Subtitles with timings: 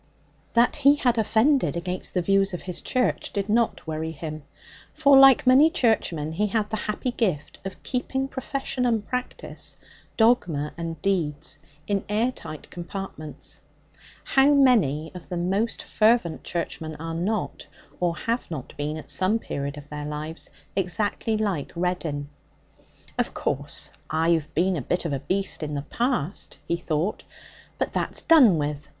[0.53, 4.41] That he had offended against the views of his Church did not worry him.
[4.95, 9.77] For, like many churchmen, he had the happy gift of keeping profession and practice,
[10.17, 13.61] dogma and deeds, in airtight compartments.
[14.23, 17.67] How many of the most fervent churchmen are not,
[17.99, 22.27] or have not been at some period of their lives, exactly like Reddin?
[23.19, 27.23] 'Of course, I've been a bit of a beast in the past,' he thought.
[27.77, 28.89] 'But that's done with.